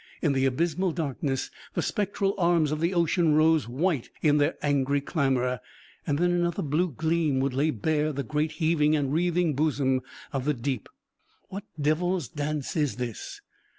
[0.19, 4.99] In the abysmal darkness the spectral arms of the ocean rose white in their angry
[4.99, 5.59] clamor;
[6.07, 10.01] and then another blue gleam would lay bare the great heaving and wreathing bosom
[10.33, 10.89] of the deep.
[11.49, 13.41] What devil's dance is this?